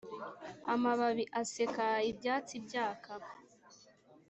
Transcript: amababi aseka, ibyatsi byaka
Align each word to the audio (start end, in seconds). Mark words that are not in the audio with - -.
amababi 0.73 1.23
aseka, 1.41 1.87
ibyatsi 2.11 2.55
byaka 2.65 3.11